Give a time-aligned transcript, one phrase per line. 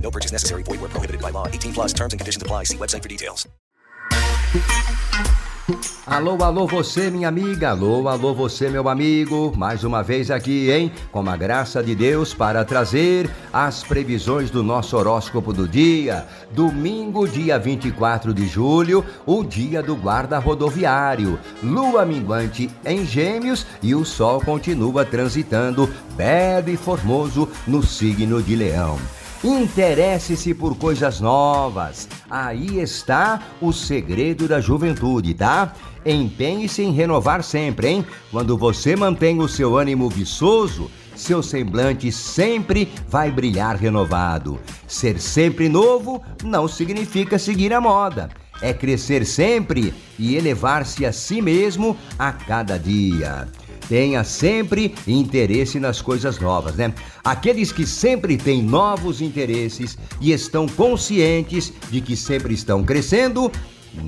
[0.00, 0.62] No purchase necessary.
[0.62, 1.48] Void where prohibited by law.
[1.48, 2.64] 18 plus terms and conditions apply.
[2.64, 3.46] See website for details.
[6.06, 7.70] Alô, alô, você, minha amiga.
[7.70, 9.52] Alô, alô, você, meu amigo.
[9.56, 10.92] Mais uma vez aqui, hein?
[11.10, 16.24] Com a graça de Deus para trazer as previsões do nosso horóscopo do dia.
[16.52, 21.36] Domingo, dia 24 de julho, o dia do guarda rodoviário.
[21.60, 28.54] Lua minguante em Gêmeos e o Sol continua transitando belo e formoso no signo de
[28.54, 28.96] Leão.
[29.46, 32.08] Interesse-se por coisas novas.
[32.28, 35.72] Aí está o segredo da juventude, tá?
[36.04, 38.06] Empenhe-se em renovar sempre, hein?
[38.32, 44.58] Quando você mantém o seu ânimo viçoso, seu semblante sempre vai brilhar renovado.
[44.88, 48.28] Ser sempre novo não significa seguir a moda.
[48.60, 53.46] É crescer sempre e elevar-se a si mesmo a cada dia
[53.88, 56.92] tenha sempre interesse nas coisas novas, né?
[57.24, 63.50] Aqueles que sempre têm novos interesses e estão conscientes de que sempre estão crescendo,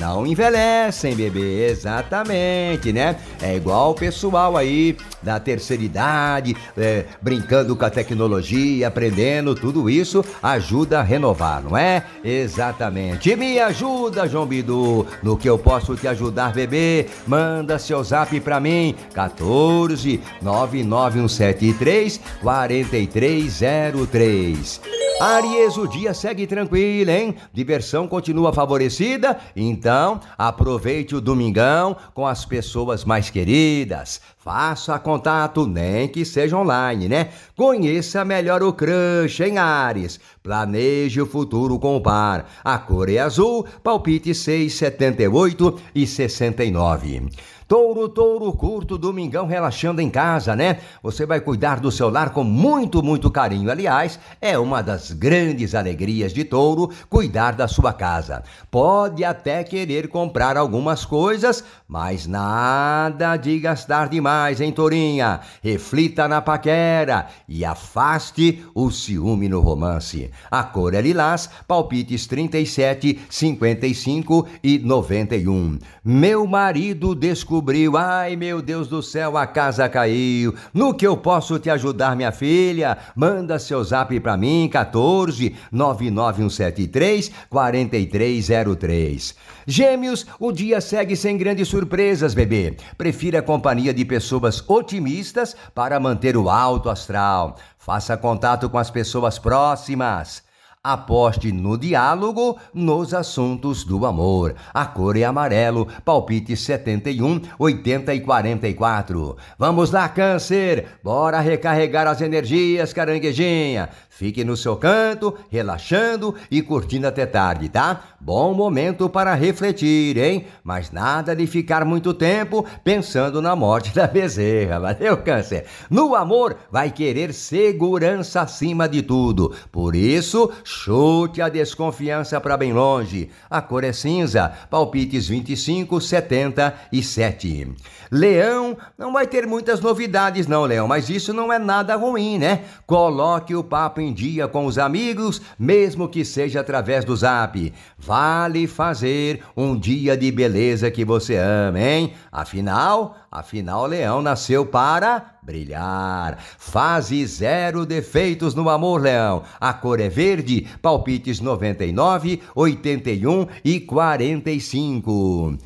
[0.00, 3.16] não envelhecem, bebê, exatamente, né?
[3.40, 9.88] É igual o pessoal aí da terceira idade, é, brincando com a tecnologia, aprendendo, tudo
[9.88, 12.04] isso ajuda a renovar, não é?
[12.24, 13.34] Exatamente.
[13.36, 17.06] Me ajuda, João Bidu, no que eu posso te ajudar, bebê?
[17.26, 25.01] Manda seu zap pra mim, 14 99173 4303.
[25.22, 27.36] Aries, o dia segue tranquilo, hein?
[27.52, 34.20] Diversão continua favorecida, então aproveite o domingão com as pessoas mais queridas.
[34.36, 37.28] Faça contato, nem que seja online, né?
[37.56, 40.18] Conheça melhor o crush, hein, Ares?
[40.42, 42.50] Planeje o futuro com o par.
[42.64, 47.28] A cor é azul, palpite 6, 78 e 69.
[47.72, 50.80] Touro, touro, curto, domingão relaxando em casa, né?
[51.02, 53.70] Você vai cuidar do seu lar com muito, muito carinho.
[53.70, 58.42] Aliás, é uma das grandes alegrias de touro cuidar da sua casa.
[58.70, 65.40] Pode até querer comprar algumas coisas, mas nada de gastar demais, hein, Tourinha?
[65.62, 70.30] Reflita na paquera e afaste o ciúme no romance.
[70.50, 75.78] A cor é lilás, palpites 37, 55 e 91.
[76.04, 77.96] Meu marido descobriu descobriu.
[77.96, 80.54] Ai, meu Deus do céu, a casa caiu.
[80.74, 82.98] No que eu posso te ajudar, minha filha?
[83.14, 89.34] Manda seu zap para mim, 14 99173 4303.
[89.66, 92.76] Gêmeos, o dia segue sem grandes surpresas, bebê.
[92.98, 97.56] Prefira a companhia de pessoas otimistas para manter o alto astral.
[97.78, 100.42] Faça contato com as pessoas próximas.
[100.84, 104.56] Aposte no diálogo nos assuntos do amor.
[104.74, 109.36] A cor é amarelo, palpite 71, 80 e 44.
[109.56, 110.86] Vamos lá, Câncer!
[111.00, 113.90] Bora recarregar as energias, caranguejinha!
[114.10, 118.00] Fique no seu canto, relaxando e curtindo até tarde, tá?
[118.20, 120.46] Bom momento para refletir, hein?
[120.62, 125.64] Mas nada de ficar muito tempo pensando na morte da bezerra, valeu, Câncer?
[125.88, 129.54] No amor, vai querer segurança acima de tudo.
[129.72, 133.28] Por isso, chute a desconfiança para bem longe.
[133.50, 137.74] A cor é cinza, palpites 25, 77.
[138.10, 142.64] Leão, não vai ter muitas novidades, não, Leão, mas isso não é nada ruim, né?
[142.86, 147.72] Coloque o papo em dia com os amigos, mesmo que seja através do zap.
[147.98, 152.14] Vale fazer um dia de beleza que você ama, hein?
[152.30, 156.38] Afinal, afinal, Leão nasceu para brilhar.
[156.56, 159.42] Fase zero defeitos no amor, Leão.
[159.60, 165.58] A cor é verde, palpites 99, 81 e 45.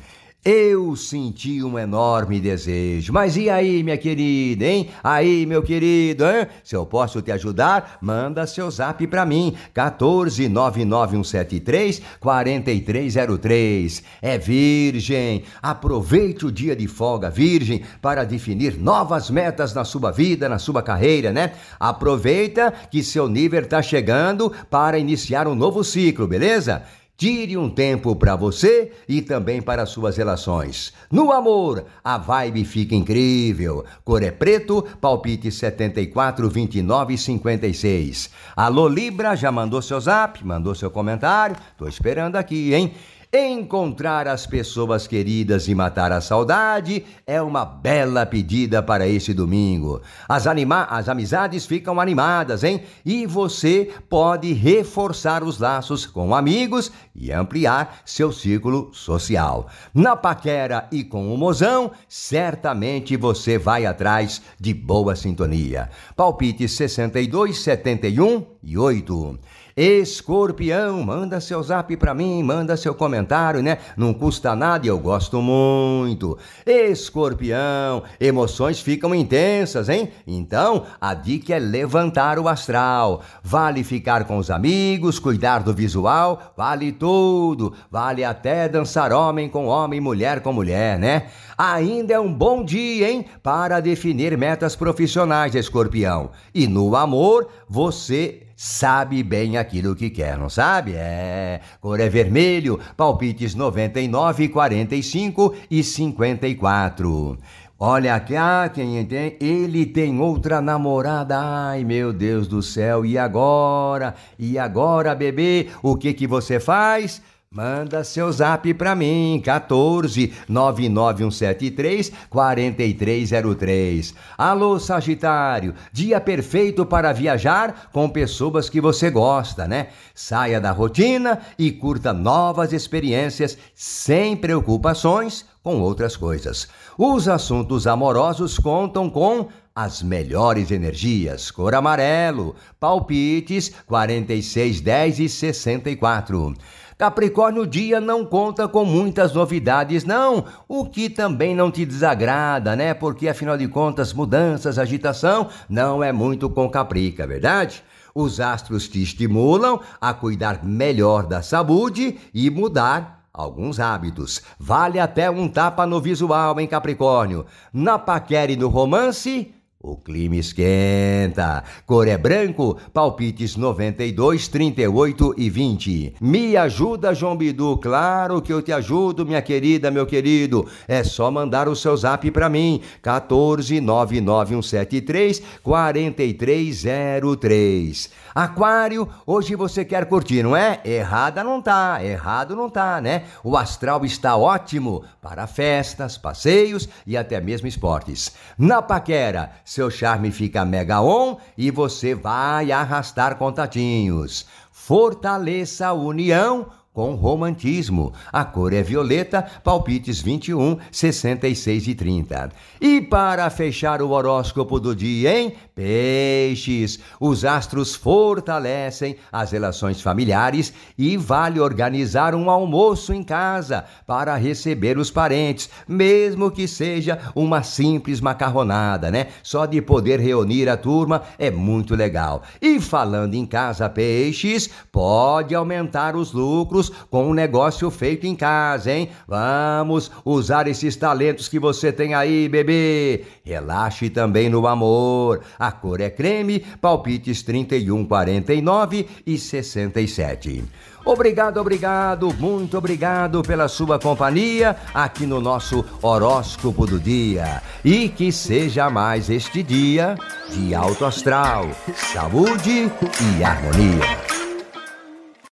[0.49, 3.11] Eu senti um enorme desejo.
[3.11, 4.87] Mas e aí, minha querida, hein?
[5.03, 6.47] Aí, meu querido, hein?
[6.63, 9.53] Se eu posso te ajudar, manda seu zap pra mim.
[9.75, 14.03] 1499173 4303.
[14.21, 15.43] É virgem.
[15.61, 20.81] Aproveite o dia de folga virgem para definir novas metas na sua vida, na sua
[20.81, 21.51] carreira, né?
[21.77, 26.83] Aproveita que seu nível tá chegando para iniciar um novo ciclo, beleza?
[27.17, 30.93] Tire um tempo para você e também para suas relações.
[31.11, 33.83] No amor, a vibe fica incrível.
[34.05, 38.29] Cor é preto, palpite 74 29 56.
[38.55, 41.55] Alô Libra, já mandou seu zap, mandou seu comentário?
[41.75, 42.93] Tô esperando aqui, hein?
[43.33, 50.01] Encontrar as pessoas queridas e matar a saudade é uma bela pedida para esse domingo.
[50.29, 52.83] As, anima as amizades ficam animadas, hein?
[53.05, 59.67] E você pode reforçar os laços com amigos e ampliar seu círculo social.
[59.93, 65.89] Na paquera e com o mozão, certamente você vai atrás de boa sintonia.
[66.15, 69.37] Palpite 62, 71 e 8.
[69.77, 73.77] Escorpião, manda seu zap pra mim, manda seu comentário, né?
[73.95, 76.35] Não custa nada e eu gosto muito.
[76.65, 80.09] Escorpião, emoções ficam intensas, hein?
[80.25, 83.21] Então, a dica é levantar o astral.
[83.43, 87.71] Vale ficar com os amigos, cuidar do visual, vale tudo.
[87.91, 91.27] Vale até dançar homem com homem, mulher com mulher, né?
[91.55, 93.25] Ainda é um bom dia, hein?
[93.43, 96.31] Para definir metas profissionais, escorpião.
[96.51, 100.93] E no amor, você sabe bem aquilo que quer, não sabe?
[100.95, 101.61] É.
[101.79, 107.37] Cor é vermelho, palpites 99, 45 e 54.
[107.79, 109.37] Olha aqui, ah, quem tem?
[109.39, 111.37] Ele tem outra namorada.
[111.37, 113.05] Ai, meu Deus do céu.
[113.05, 114.15] E agora?
[114.39, 115.67] E agora, bebê?
[115.83, 117.21] O que que você faz?
[117.49, 124.13] Manda seu zap para mim, 14 99173 4303.
[124.37, 129.87] Alô, Sagitário, dia perfeito para viajar com pessoas que você gosta, né?
[130.13, 136.67] Saia da rotina e curta novas experiências sem preocupações com outras coisas.
[136.97, 141.49] Os assuntos amorosos contam com as melhores energias.
[141.49, 146.53] Cor amarelo, palpites 46, 10 e 64.
[146.97, 152.91] Capricórnio, dia não conta com muitas novidades, não, o que também não te desagrada, né?
[152.95, 157.83] Porque afinal de contas, mudanças, agitação não é muito com Caprica, é verdade?
[158.15, 164.41] Os astros te estimulam a cuidar melhor da saúde e mudar alguns hábitos.
[164.57, 167.45] Vale até um tapa no visual, em Capricórnio.
[167.71, 169.53] Na paquera e no romance,
[169.87, 171.63] o clima esquenta.
[171.85, 176.15] Cor é branco, palpites 92, 38 e 20.
[176.19, 177.77] Me ajuda, João Bidu.
[177.77, 180.67] Claro que eu te ajudo, minha querida, meu querido.
[180.87, 182.81] É só mandar o seu zap para mim.
[183.01, 188.09] 14 99173 4303.
[188.35, 190.79] Aquário, hoje você quer curtir, não é?
[190.85, 193.23] Errada não tá, errado não tá, né?
[193.43, 198.33] O astral está ótimo para festas, passeios e até mesmo esportes.
[198.55, 204.47] Na paquera, seu charme fica mega on e você vai arrastar contatinhos.
[204.71, 206.65] Fortaleça a união
[206.97, 208.11] com romantismo.
[208.33, 212.49] A cor é violeta, palpites 21, 66 e 30.
[212.81, 215.53] E para fechar o horóscopo do dia, hein?
[215.75, 224.35] Peixes, os astros fortalecem as relações familiares e vale organizar um almoço em casa para
[224.35, 229.27] receber os parentes, mesmo que seja uma simples macarronada, né?
[229.43, 232.41] Só de poder reunir a turma é muito legal.
[232.59, 238.91] E falando em casa, peixes, pode aumentar os lucros com um negócio feito em casa,
[238.91, 239.09] hein?
[239.27, 243.23] Vamos usar esses talentos que você tem aí, bebê.
[243.43, 245.41] Relaxe também no amor.
[245.57, 250.63] A cor é creme, palpites 31, 49 e 67.
[251.07, 257.61] Obrigado, obrigado, muito obrigado pela sua companhia aqui no nosso horóscopo do dia.
[257.83, 260.17] E que seja mais este dia
[260.49, 262.91] de alto astral, saúde
[263.21, 264.36] e harmonia.